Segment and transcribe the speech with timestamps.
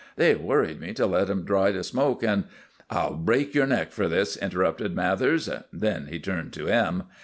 [0.15, 2.45] They worried me to let them try to smoke, and"
[2.89, 5.47] "I'll break your neck for this!" interrupted Mathers.
[5.71, 7.03] Then he turned to M.